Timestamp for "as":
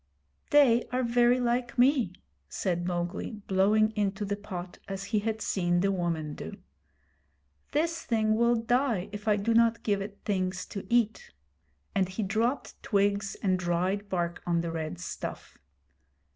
4.87-5.03